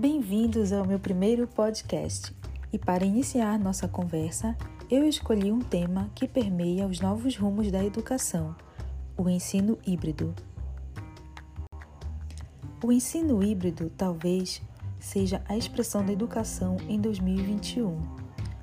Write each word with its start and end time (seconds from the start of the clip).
Bem-vindos 0.00 0.72
ao 0.72 0.86
meu 0.86 1.00
primeiro 1.00 1.48
podcast. 1.48 2.32
E 2.72 2.78
para 2.78 3.04
iniciar 3.04 3.58
nossa 3.58 3.88
conversa, 3.88 4.56
eu 4.88 5.04
escolhi 5.04 5.50
um 5.50 5.58
tema 5.58 6.08
que 6.14 6.28
permeia 6.28 6.86
os 6.86 7.00
novos 7.00 7.36
rumos 7.36 7.68
da 7.72 7.84
educação: 7.84 8.54
o 9.16 9.28
ensino 9.28 9.76
híbrido. 9.84 10.32
O 12.80 12.92
ensino 12.92 13.42
híbrido 13.42 13.90
talvez 13.96 14.62
seja 15.00 15.42
a 15.48 15.56
expressão 15.56 16.06
da 16.06 16.12
educação 16.12 16.76
em 16.88 17.00
2021, 17.00 18.00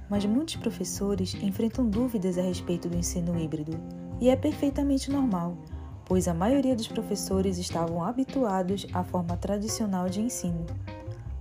mas 0.09 0.23
muitos 0.23 0.55
professores 0.55 1.35
enfrentam 1.43 1.89
dúvidas 1.89 2.38
a 2.38 2.43
respeito 2.43 2.88
do 2.88 2.95
ensino 2.95 3.38
híbrido, 3.38 3.77
e 4.21 4.29
é 4.29 4.38
perfeitamente 4.38 5.11
normal, 5.11 5.57
pois 6.05 6.29
a 6.29 6.33
maioria 6.33 6.77
dos 6.77 6.88
professores 6.88 7.57
estavam 7.57 8.02
habituados 8.02 8.88
à 8.93 9.03
forma 9.03 9.35
tradicional 9.35 10.07
de 10.07 10.21
ensino. 10.21 10.65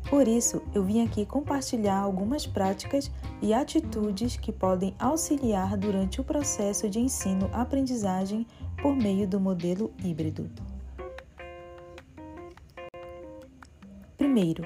Por 0.08 0.28
isso, 0.28 0.62
eu 0.74 0.84
vim 0.84 1.02
aqui 1.02 1.24
compartilhar 1.24 1.98
algumas 1.98 2.46
práticas 2.46 3.10
e 3.40 3.54
atitudes 3.54 4.36
que 4.36 4.52
podem 4.52 4.94
auxiliar 4.98 5.76
durante 5.76 6.20
o 6.20 6.24
processo 6.24 6.88
de 6.88 7.00
ensino-aprendizagem 7.00 8.46
por 8.80 8.94
meio 8.94 9.26
do 9.26 9.40
modelo 9.40 9.92
híbrido. 10.04 10.48
Primeiro, 14.16 14.64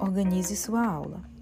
organize 0.00 0.56
sua 0.56 0.84
aula. 0.84 1.37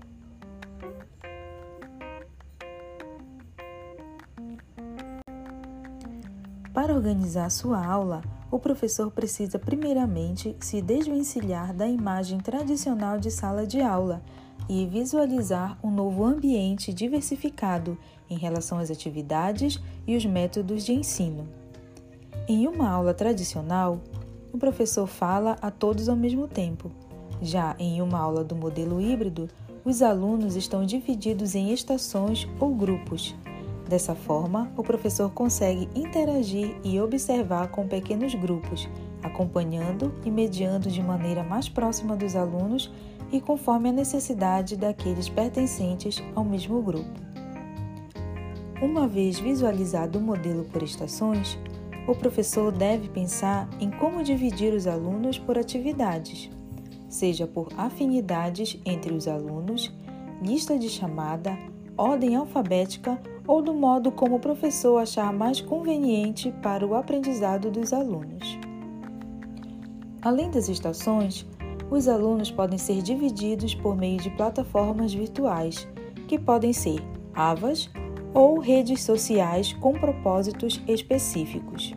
Para 6.76 6.94
organizar 6.94 7.50
sua 7.50 7.82
aula, 7.82 8.20
o 8.50 8.58
professor 8.58 9.10
precisa 9.10 9.58
primeiramente 9.58 10.54
se 10.60 10.82
desvencilhar 10.82 11.72
da 11.72 11.88
imagem 11.88 12.36
tradicional 12.38 13.18
de 13.18 13.30
sala 13.30 13.66
de 13.66 13.80
aula 13.80 14.20
e 14.68 14.84
visualizar 14.84 15.78
um 15.82 15.90
novo 15.90 16.22
ambiente 16.22 16.92
diversificado 16.92 17.96
em 18.28 18.36
relação 18.36 18.76
às 18.76 18.90
atividades 18.90 19.80
e 20.06 20.14
os 20.14 20.26
métodos 20.26 20.84
de 20.84 20.92
ensino. 20.92 21.48
Em 22.46 22.68
uma 22.68 22.90
aula 22.90 23.14
tradicional, 23.14 23.98
o 24.52 24.58
professor 24.58 25.06
fala 25.06 25.56
a 25.62 25.70
todos 25.70 26.10
ao 26.10 26.14
mesmo 26.14 26.46
tempo. 26.46 26.92
Já 27.40 27.74
em 27.78 28.02
uma 28.02 28.18
aula 28.18 28.44
do 28.44 28.54
modelo 28.54 29.00
híbrido, 29.00 29.48
os 29.82 30.02
alunos 30.02 30.56
estão 30.56 30.84
divididos 30.84 31.54
em 31.54 31.72
estações 31.72 32.46
ou 32.60 32.74
grupos 32.74 33.34
Dessa 33.88 34.16
forma, 34.16 34.72
o 34.76 34.82
professor 34.82 35.30
consegue 35.30 35.88
interagir 35.94 36.76
e 36.82 37.00
observar 37.00 37.68
com 37.68 37.86
pequenos 37.86 38.34
grupos, 38.34 38.88
acompanhando 39.22 40.12
e 40.24 40.30
mediando 40.30 40.90
de 40.90 41.00
maneira 41.00 41.44
mais 41.44 41.68
próxima 41.68 42.16
dos 42.16 42.34
alunos 42.34 42.92
e 43.30 43.40
conforme 43.40 43.90
a 43.90 43.92
necessidade 43.92 44.76
daqueles 44.76 45.28
pertencentes 45.28 46.22
ao 46.34 46.44
mesmo 46.44 46.82
grupo. 46.82 47.26
Uma 48.82 49.06
vez 49.06 49.38
visualizado 49.38 50.18
o 50.18 50.22
modelo 50.22 50.64
por 50.64 50.82
estações, 50.82 51.56
o 52.08 52.14
professor 52.14 52.72
deve 52.72 53.08
pensar 53.08 53.68
em 53.80 53.90
como 53.90 54.22
dividir 54.22 54.74
os 54.74 54.86
alunos 54.86 55.38
por 55.38 55.58
atividades, 55.58 56.50
seja 57.08 57.46
por 57.46 57.68
afinidades 57.76 58.78
entre 58.84 59.14
os 59.14 59.26
alunos, 59.26 59.92
lista 60.42 60.78
de 60.78 60.88
chamada, 60.88 61.56
ordem 61.96 62.36
alfabética 62.36 63.18
ou 63.46 63.62
do 63.62 63.72
modo 63.72 64.10
como 64.10 64.36
o 64.36 64.40
professor 64.40 64.98
achar 64.98 65.32
mais 65.32 65.60
conveniente 65.60 66.52
para 66.62 66.86
o 66.86 66.94
aprendizado 66.94 67.70
dos 67.70 67.92
alunos. 67.92 68.58
Além 70.22 70.50
das 70.50 70.68
estações, 70.68 71.46
os 71.90 72.08
alunos 72.08 72.50
podem 72.50 72.78
ser 72.78 73.00
divididos 73.02 73.74
por 73.74 73.96
meio 73.96 74.18
de 74.18 74.30
plataformas 74.30 75.14
virtuais, 75.14 75.86
que 76.26 76.38
podem 76.38 76.72
ser 76.72 77.00
AVAs 77.34 77.88
ou 78.34 78.58
redes 78.58 79.02
sociais 79.02 79.72
com 79.74 79.92
propósitos 79.92 80.82
específicos. 80.88 81.94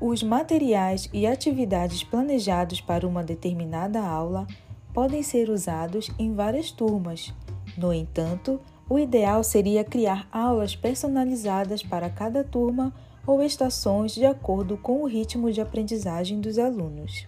Os 0.00 0.22
materiais 0.22 1.08
e 1.12 1.26
atividades 1.26 2.04
planejados 2.04 2.80
para 2.80 3.06
uma 3.06 3.24
determinada 3.24 4.00
aula 4.00 4.46
podem 4.94 5.22
ser 5.22 5.50
usados 5.50 6.10
em 6.18 6.32
várias 6.32 6.70
turmas. 6.70 7.34
No 7.76 7.92
entanto, 7.92 8.60
o 8.88 8.98
ideal 8.98 9.42
seria 9.42 9.84
criar 9.84 10.28
aulas 10.30 10.76
personalizadas 10.76 11.82
para 11.82 12.08
cada 12.08 12.44
turma 12.44 12.92
ou 13.26 13.42
estações 13.42 14.12
de 14.12 14.24
acordo 14.24 14.76
com 14.76 15.02
o 15.02 15.06
ritmo 15.06 15.50
de 15.50 15.60
aprendizagem 15.60 16.40
dos 16.40 16.58
alunos. 16.58 17.26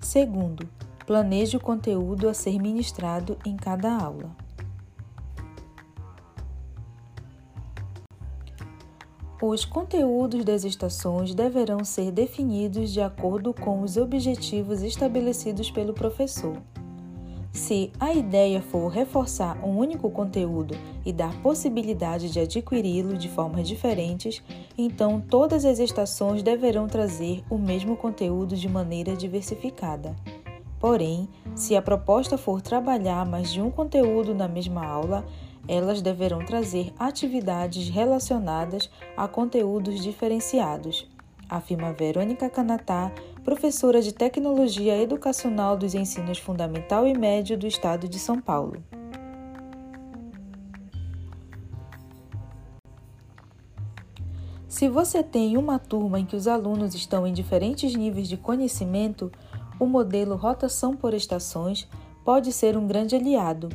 Segundo, 0.00 0.68
planeje 1.04 1.56
o 1.56 1.60
conteúdo 1.60 2.28
a 2.28 2.34
ser 2.34 2.60
ministrado 2.60 3.36
em 3.44 3.56
cada 3.56 3.92
aula. 3.92 4.45
Os 9.48 9.64
conteúdos 9.64 10.44
das 10.44 10.64
estações 10.64 11.32
deverão 11.32 11.84
ser 11.84 12.10
definidos 12.10 12.92
de 12.92 13.00
acordo 13.00 13.54
com 13.54 13.80
os 13.80 13.96
objetivos 13.96 14.82
estabelecidos 14.82 15.70
pelo 15.70 15.94
professor. 15.94 16.60
Se 17.52 17.92
a 18.00 18.12
ideia 18.12 18.60
for 18.60 18.88
reforçar 18.88 19.56
um 19.64 19.78
único 19.78 20.10
conteúdo 20.10 20.76
e 21.04 21.12
dar 21.12 21.32
possibilidade 21.42 22.28
de 22.28 22.40
adquiri-lo 22.40 23.16
de 23.16 23.28
formas 23.28 23.68
diferentes, 23.68 24.42
então 24.76 25.20
todas 25.20 25.64
as 25.64 25.78
estações 25.78 26.42
deverão 26.42 26.88
trazer 26.88 27.44
o 27.48 27.56
mesmo 27.56 27.96
conteúdo 27.96 28.56
de 28.56 28.68
maneira 28.68 29.14
diversificada. 29.14 30.16
Porém, 30.80 31.28
se 31.54 31.76
a 31.76 31.80
proposta 31.80 32.36
for 32.36 32.60
trabalhar 32.60 33.24
mais 33.24 33.52
de 33.52 33.62
um 33.62 33.70
conteúdo 33.70 34.34
na 34.34 34.48
mesma 34.48 34.84
aula, 34.84 35.24
elas 35.68 36.00
deverão 36.00 36.44
trazer 36.44 36.92
atividades 36.98 37.88
relacionadas 37.88 38.90
a 39.16 39.26
conteúdos 39.26 40.02
diferenciados, 40.02 41.08
afirma 41.48 41.92
Verônica 41.92 42.48
Canatá, 42.48 43.12
professora 43.44 44.02
de 44.02 44.12
Tecnologia 44.12 45.00
Educacional 45.00 45.76
dos 45.76 45.94
Ensinos 45.94 46.38
Fundamental 46.38 47.06
e 47.06 47.16
Médio 47.16 47.56
do 47.56 47.66
Estado 47.66 48.08
de 48.08 48.18
São 48.18 48.40
Paulo. 48.40 48.82
Se 54.68 54.88
você 54.88 55.22
tem 55.22 55.56
uma 55.56 55.78
turma 55.78 56.20
em 56.20 56.26
que 56.26 56.36
os 56.36 56.46
alunos 56.46 56.94
estão 56.94 57.26
em 57.26 57.32
diferentes 57.32 57.94
níveis 57.94 58.28
de 58.28 58.36
conhecimento, 58.36 59.32
o 59.80 59.86
modelo 59.86 60.36
rotação 60.36 60.94
por 60.94 61.14
estações 61.14 61.88
pode 62.24 62.52
ser 62.52 62.76
um 62.76 62.86
grande 62.86 63.16
aliado. 63.16 63.70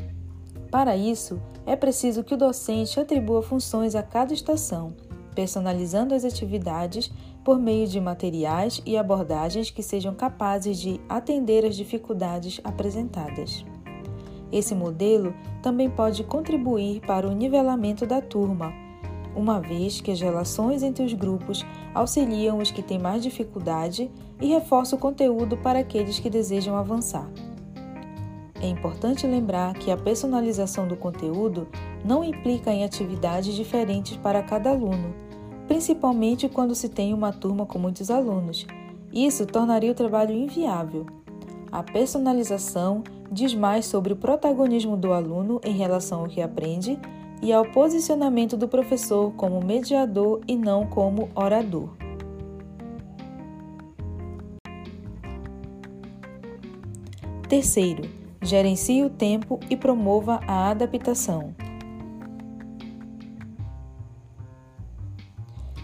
Para 0.72 0.96
isso, 0.96 1.42
é 1.66 1.76
preciso 1.76 2.24
que 2.24 2.34
o 2.34 2.38
docente 2.38 2.98
atribua 2.98 3.44
funções 3.44 3.94
a 3.94 4.02
cada 4.02 4.34
estação, 4.34 4.94
personalizando 5.36 6.16
as 6.16 6.24
atividades 6.24 7.12
por 7.44 7.60
meio 7.60 7.86
de 7.88 8.00
materiais 8.00 8.82
e 8.86 8.98
abordagens 8.98 9.70
que 9.70 9.84
sejam 9.84 10.16
capazes 10.16 10.80
de 10.80 11.02
atender 11.10 11.66
às 11.66 11.76
dificuldades 11.76 12.62
apresentadas. 12.64 13.66
Esse 14.50 14.74
modelo 14.74 15.34
também 15.62 15.90
pode 15.90 16.24
contribuir 16.24 17.02
para 17.02 17.28
o 17.28 17.34
nivelamento 17.34 18.06
da 18.06 18.22
turma, 18.22 18.72
uma 19.36 19.60
vez 19.60 20.00
que 20.00 20.12
as 20.12 20.22
relações 20.22 20.84
entre 20.84 21.04
os 21.04 21.14
grupos 21.14 21.66
auxiliam 21.94 22.58
os 22.60 22.72
que 22.72 22.82
têm 22.82 23.00
mais 23.00 23.22
dificuldade 23.24 24.10
e 24.42 24.48
reforça 24.48 24.96
o 24.96 25.00
conteúdo 25.00 25.58
para 25.58 25.80
aqueles 25.80 26.20
que 26.20 26.30
desejam 26.30 26.76
avançar. 26.78 27.30
É 28.62 28.68
importante 28.68 29.26
lembrar 29.26 29.74
que 29.74 29.90
a 29.90 29.98
personalização 29.98 30.88
do 30.88 30.96
conteúdo 30.96 31.68
não 32.06 32.24
implica 32.24 32.72
em 32.72 32.84
atividades 32.84 33.56
diferentes 33.56 34.16
para 34.18 34.44
cada 34.44 34.70
aluno, 34.70 35.16
principalmente 35.68 36.48
quando 36.48 36.76
se 36.76 36.88
tem 36.88 37.12
uma 37.12 37.34
turma 37.34 37.66
com 37.66 37.80
muitos 37.80 38.12
alunos. 38.12 38.68
Isso 39.12 39.48
tornaria 39.48 39.92
o 39.92 39.96
trabalho 39.96 40.36
inviável. 40.36 41.08
A 41.72 41.82
personalização 41.82 43.04
diz 43.32 43.56
mais 43.56 43.86
sobre 43.86 44.14
o 44.14 44.16
protagonismo 44.16 44.96
do 44.96 45.12
aluno 45.12 45.60
em 45.64 45.76
relação 45.76 46.22
ao 46.22 46.28
que 46.28 46.42
aprende 46.42 47.00
e 47.42 47.52
ao 47.52 47.66
posicionamento 47.66 48.56
do 48.56 48.68
professor 48.68 49.32
como 49.34 49.60
mediador 49.60 50.42
e 50.48 50.56
não 50.56 50.86
como 50.86 51.30
orador. 51.34 51.90
Terceiro, 57.50 58.21
gerencie 58.42 59.04
o 59.04 59.10
tempo 59.10 59.60
e 59.70 59.78
promova 59.78 60.40
a 60.48 60.70
adaptação. 60.70 61.54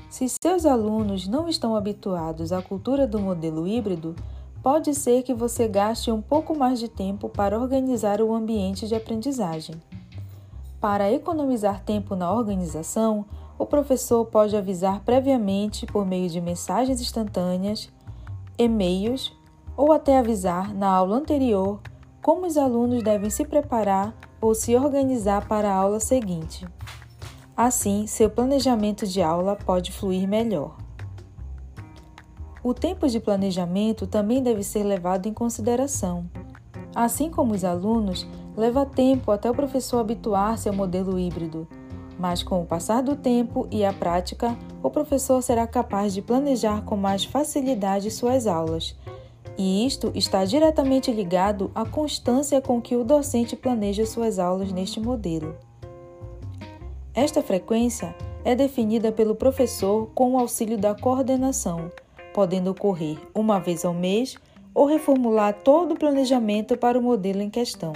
Se 0.09 0.27
seus 0.27 0.65
alunos 0.65 1.27
não 1.27 1.47
estão 1.47 1.75
habituados 1.75 2.51
à 2.51 2.59
cultura 2.59 3.05
do 3.05 3.19
modelo 3.19 3.67
híbrido, 3.67 4.15
pode 4.63 4.95
ser 4.95 5.21
que 5.21 5.33
você 5.33 5.67
gaste 5.67 6.09
um 6.09 6.21
pouco 6.21 6.57
mais 6.57 6.79
de 6.79 6.87
tempo 6.87 7.29
para 7.29 7.59
organizar 7.59 8.19
o 8.19 8.33
ambiente 8.33 8.87
de 8.87 8.95
aprendizagem. 8.95 9.75
Para 10.81 11.11
economizar 11.11 11.83
tempo 11.83 12.15
na 12.15 12.33
organização, 12.33 13.25
o 13.59 13.65
professor 13.65 14.25
pode 14.25 14.57
avisar 14.57 15.01
previamente 15.01 15.85
por 15.85 16.05
meio 16.05 16.29
de 16.29 16.41
mensagens 16.41 16.99
instantâneas, 16.99 17.89
e-mails 18.57 19.31
ou 19.75 19.91
até 19.91 20.17
avisar 20.17 20.73
na 20.73 20.89
aula 20.89 21.17
anterior 21.17 21.79
como 22.27 22.45
os 22.45 22.57
alunos 22.57 23.01
devem 23.01 23.29
se 23.29 23.45
preparar 23.45 24.13
ou 24.41 24.53
se 24.53 24.75
organizar 24.75 25.47
para 25.47 25.71
a 25.71 25.73
aula 25.73 25.97
seguinte. 25.97 26.67
Assim, 27.55 28.05
seu 28.05 28.29
planejamento 28.29 29.07
de 29.07 29.21
aula 29.21 29.55
pode 29.55 29.93
fluir 29.93 30.27
melhor. 30.27 30.75
O 32.61 32.73
tempo 32.73 33.07
de 33.07 33.21
planejamento 33.21 34.05
também 34.05 34.43
deve 34.43 34.61
ser 34.61 34.83
levado 34.83 35.25
em 35.25 35.33
consideração. 35.33 36.29
Assim 36.93 37.29
como 37.29 37.53
os 37.53 37.63
alunos, 37.63 38.27
leva 38.57 38.85
tempo 38.85 39.31
até 39.31 39.49
o 39.49 39.55
professor 39.55 39.99
habituar-se 39.99 40.67
ao 40.67 40.75
modelo 40.75 41.17
híbrido, 41.17 41.65
mas 42.19 42.43
com 42.43 42.61
o 42.61 42.65
passar 42.65 43.01
do 43.01 43.15
tempo 43.15 43.69
e 43.71 43.85
a 43.85 43.93
prática, 43.93 44.53
o 44.83 44.89
professor 44.89 45.41
será 45.41 45.65
capaz 45.65 46.13
de 46.13 46.21
planejar 46.21 46.83
com 46.83 46.97
mais 46.97 47.23
facilidade 47.23 48.11
suas 48.11 48.47
aulas. 48.47 48.97
E 49.57 49.85
isto 49.87 50.11
está 50.13 50.45
diretamente 50.45 51.11
ligado 51.11 51.71
à 51.73 51.83
constância 51.83 52.61
com 52.61 52.79
que 52.79 52.95
o 52.95 53.03
docente 53.03 53.55
planeja 53.55 54.05
suas 54.05 54.37
aulas 54.37 54.71
neste 54.71 54.99
modelo. 54.99 55.55
Esta 57.13 57.41
frequência 57.41 58.15
é 58.45 58.53
definida 58.53 59.11
pelo 59.11 59.33
professor 59.33 60.07
com 60.13 60.33
o 60.33 60.39
auxílio 60.39 60.77
da 60.77 60.93
coordenação, 60.93 61.91
podendo 62.33 62.69
ocorrer 62.69 63.17
uma 63.33 63.59
vez 63.59 63.83
ao 63.83 63.93
mês 63.93 64.37
ou 64.75 64.85
reformular 64.85 65.55
todo 65.63 65.95
o 65.95 65.97
planejamento 65.97 66.77
para 66.77 66.99
o 66.99 67.01
modelo 67.01 67.41
em 67.41 67.49
questão. 67.49 67.93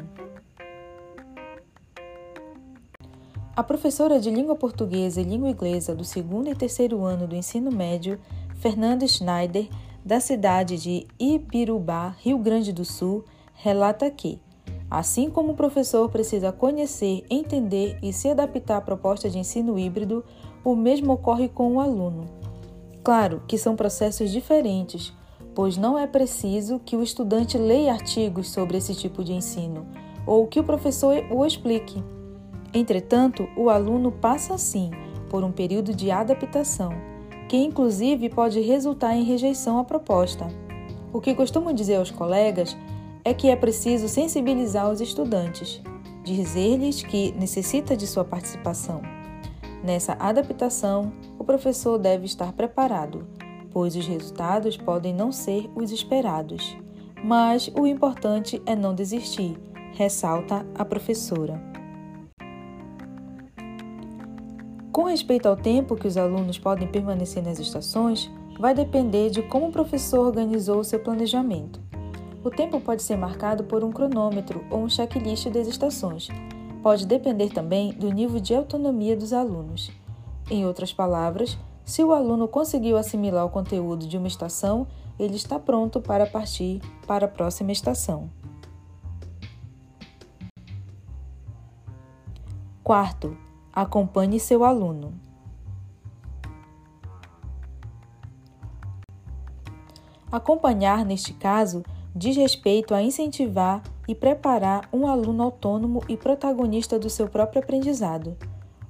A 3.55 3.61
professora 3.61 4.19
de 4.19 4.31
língua 4.31 4.55
portuguesa 4.55 5.21
e 5.21 5.23
língua 5.23 5.51
inglesa 5.51 5.93
do 5.93 6.03
segundo 6.03 6.49
e 6.49 6.55
terceiro 6.55 7.03
ano 7.03 7.27
do 7.27 7.35
ensino 7.35 7.69
médio, 7.71 8.19
Fernanda 8.55 9.07
Schneider, 9.07 9.69
da 10.03 10.19
cidade 10.19 10.77
de 10.77 11.07
Ibirubá, 11.19 12.15
Rio 12.19 12.37
Grande 12.37 12.71
do 12.71 12.85
Sul, 12.85 13.23
relata 13.53 14.09
que, 14.09 14.39
Assim 14.91 15.29
como 15.29 15.53
o 15.53 15.55
professor 15.55 16.09
precisa 16.09 16.51
conhecer, 16.51 17.23
entender 17.29 17.97
e 18.03 18.11
se 18.11 18.27
adaptar 18.27 18.75
à 18.75 18.81
proposta 18.81 19.29
de 19.29 19.39
ensino 19.39 19.79
híbrido, 19.79 20.21
o 20.65 20.75
mesmo 20.75 21.13
ocorre 21.13 21.47
com 21.47 21.75
o 21.75 21.79
aluno. 21.79 22.25
Claro 23.01 23.41
que 23.47 23.57
são 23.57 23.73
processos 23.73 24.29
diferentes, 24.29 25.13
pois 25.55 25.77
não 25.77 25.97
é 25.97 26.05
preciso 26.05 26.77
que 26.77 26.97
o 26.97 27.01
estudante 27.01 27.57
leia 27.57 27.93
artigos 27.93 28.49
sobre 28.49 28.77
esse 28.77 28.93
tipo 28.93 29.23
de 29.23 29.31
ensino 29.31 29.87
ou 30.27 30.45
que 30.45 30.59
o 30.59 30.63
professor 30.63 31.23
o 31.31 31.45
explique. 31.45 32.03
Entretanto, 32.73 33.47
o 33.55 33.69
aluno 33.69 34.11
passa 34.11 34.57
sim 34.57 34.91
por 35.29 35.41
um 35.41 35.53
período 35.53 35.95
de 35.95 36.11
adaptação, 36.11 36.91
que 37.51 37.57
inclusive 37.57 38.29
pode 38.29 38.61
resultar 38.61 39.13
em 39.13 39.25
rejeição 39.25 39.77
à 39.77 39.83
proposta. 39.83 40.47
O 41.11 41.19
que 41.19 41.35
costumo 41.35 41.73
dizer 41.73 41.97
aos 41.97 42.09
colegas 42.09 42.77
é 43.25 43.33
que 43.33 43.49
é 43.49 43.57
preciso 43.57 44.07
sensibilizar 44.07 44.89
os 44.89 45.01
estudantes, 45.01 45.81
dizer-lhes 46.23 47.03
que 47.03 47.33
necessita 47.33 47.97
de 47.97 48.07
sua 48.07 48.23
participação. 48.23 49.01
Nessa 49.83 50.13
adaptação, 50.13 51.11
o 51.37 51.43
professor 51.43 51.97
deve 51.97 52.25
estar 52.25 52.53
preparado, 52.53 53.27
pois 53.69 53.97
os 53.97 54.07
resultados 54.07 54.77
podem 54.77 55.13
não 55.13 55.29
ser 55.29 55.69
os 55.75 55.91
esperados. 55.91 56.77
Mas 57.21 57.69
o 57.77 57.85
importante 57.85 58.61
é 58.65 58.77
não 58.77 58.95
desistir, 58.95 59.59
ressalta 59.91 60.65
a 60.73 60.85
professora. 60.85 61.70
Com 65.01 65.07
respeito 65.07 65.47
ao 65.47 65.55
tempo 65.55 65.95
que 65.95 66.07
os 66.07 66.15
alunos 66.15 66.59
podem 66.59 66.87
permanecer 66.87 67.41
nas 67.41 67.57
estações, 67.57 68.29
vai 68.59 68.75
depender 68.75 69.31
de 69.31 69.41
como 69.41 69.69
o 69.69 69.71
professor 69.71 70.27
organizou 70.27 70.77
o 70.77 70.83
seu 70.83 70.99
planejamento. 70.99 71.81
O 72.43 72.51
tempo 72.51 72.79
pode 72.79 73.01
ser 73.01 73.17
marcado 73.17 73.63
por 73.63 73.83
um 73.83 73.91
cronômetro 73.91 74.63
ou 74.69 74.83
um 74.83 74.87
checklist 74.87 75.49
das 75.49 75.67
estações. 75.67 76.27
Pode 76.83 77.07
depender 77.07 77.49
também 77.49 77.93
do 77.93 78.11
nível 78.11 78.39
de 78.39 78.53
autonomia 78.53 79.17
dos 79.17 79.33
alunos. 79.33 79.89
Em 80.51 80.67
outras 80.67 80.93
palavras, 80.93 81.57
se 81.83 82.03
o 82.03 82.13
aluno 82.13 82.47
conseguiu 82.47 82.95
assimilar 82.95 83.43
o 83.43 83.49
conteúdo 83.49 84.07
de 84.07 84.19
uma 84.19 84.27
estação, 84.27 84.85
ele 85.17 85.35
está 85.35 85.57
pronto 85.57 85.99
para 85.99 86.27
partir 86.27 86.79
para 87.07 87.25
a 87.25 87.27
próxima 87.27 87.71
estação. 87.71 88.29
Quarto, 92.83 93.35
acompanhe 93.73 94.39
seu 94.39 94.63
aluno. 94.63 95.13
Acompanhar, 100.31 101.05
neste 101.05 101.33
caso, 101.33 101.83
diz 102.15 102.37
respeito 102.37 102.93
a 102.93 103.01
incentivar 103.01 103.81
e 104.07 104.15
preparar 104.15 104.87
um 104.91 105.07
aluno 105.07 105.43
autônomo 105.43 106.01
e 106.07 106.15
protagonista 106.15 106.97
do 106.97 107.09
seu 107.09 107.27
próprio 107.27 107.61
aprendizado. 107.61 108.37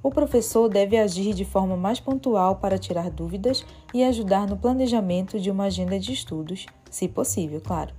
O 0.02 0.10
professor 0.10 0.68
deve 0.68 0.96
agir 0.96 1.32
de 1.32 1.44
forma 1.44 1.76
mais 1.76 2.00
pontual 2.00 2.56
para 2.56 2.78
tirar 2.78 3.08
dúvidas 3.10 3.64
e 3.94 4.02
ajudar 4.02 4.48
no 4.48 4.56
planejamento 4.56 5.38
de 5.38 5.50
uma 5.50 5.64
agenda 5.64 5.98
de 5.98 6.12
estudos, 6.12 6.66
se 6.90 7.06
possível, 7.08 7.60
claro. 7.60 7.94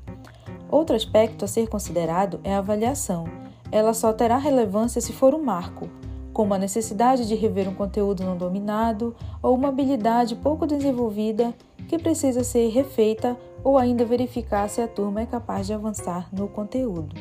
Outro 0.69 0.95
aspecto 0.95 1.45
a 1.45 1.47
ser 1.47 1.69
considerado 1.69 2.41
é 2.43 2.53
a 2.53 2.57
avaliação. 2.57 3.25
Ela 3.71 3.93
só 3.93 4.11
terá 4.11 4.37
relevância 4.37 4.99
se 4.99 5.13
for 5.13 5.33
um 5.33 5.41
marco, 5.41 5.89
como 6.33 6.53
a 6.53 6.57
necessidade 6.57 7.27
de 7.27 7.35
rever 7.35 7.69
um 7.69 7.75
conteúdo 7.75 8.23
não 8.23 8.35
dominado 8.35 9.15
ou 9.41 9.53
uma 9.53 9.69
habilidade 9.69 10.35
pouco 10.35 10.65
desenvolvida 10.65 11.53
que 11.87 11.99
precisa 11.99 12.43
ser 12.43 12.69
refeita 12.69 13.37
ou 13.63 13.77
ainda 13.77 14.03
verificar 14.03 14.67
se 14.67 14.81
a 14.81 14.87
turma 14.87 15.21
é 15.21 15.25
capaz 15.25 15.67
de 15.67 15.73
avançar 15.73 16.27
no 16.33 16.47
conteúdo. 16.47 17.15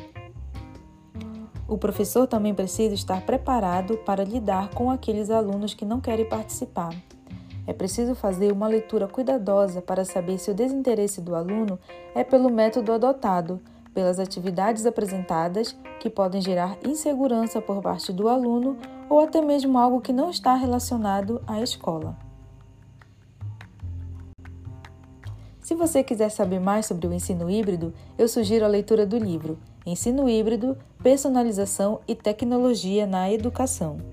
O 1.67 1.77
professor 1.77 2.27
também 2.27 2.53
precisa 2.53 2.93
estar 2.93 3.25
preparado 3.25 3.97
para 3.99 4.23
lidar 4.23 4.69
com 4.71 4.91
aqueles 4.91 5.29
alunos 5.29 5.73
que 5.73 5.85
não 5.85 6.01
querem 6.01 6.27
participar. 6.27 6.93
É 7.65 7.71
preciso 7.71 8.13
fazer 8.13 8.51
uma 8.51 8.67
leitura 8.67 9.07
cuidadosa 9.07 9.81
para 9.81 10.03
saber 10.03 10.37
se 10.37 10.51
o 10.51 10.53
desinteresse 10.53 11.21
do 11.21 11.33
aluno 11.33 11.79
é 12.13 12.23
pelo 12.23 12.49
método 12.49 12.91
adotado, 12.91 13.61
pelas 13.93 14.19
atividades 14.19 14.85
apresentadas, 14.85 15.75
que 15.99 16.09
podem 16.09 16.41
gerar 16.41 16.77
insegurança 16.85 17.61
por 17.61 17.81
parte 17.81 18.11
do 18.11 18.27
aluno 18.27 18.75
ou 19.09 19.19
até 19.19 19.41
mesmo 19.41 19.77
algo 19.77 20.01
que 20.01 20.13
não 20.13 20.29
está 20.29 20.55
relacionado 20.55 21.41
à 21.47 21.61
escola. 21.61 22.17
Se 25.59 25.75
você 25.75 26.03
quiser 26.03 26.29
saber 26.29 26.59
mais 26.59 26.85
sobre 26.85 27.07
o 27.07 27.13
ensino 27.13 27.49
híbrido, 27.49 27.93
eu 28.17 28.27
sugiro 28.27 28.65
a 28.65 28.67
leitura 28.67 29.05
do 29.05 29.17
livro 29.17 29.57
Ensino 29.85 30.29
Híbrido, 30.29 30.77
Personalização 31.01 31.99
e 32.07 32.15
Tecnologia 32.15 33.05
na 33.05 33.31
Educação. 33.31 34.12